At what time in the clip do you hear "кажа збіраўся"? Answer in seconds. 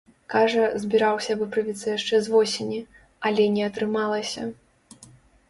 0.33-1.35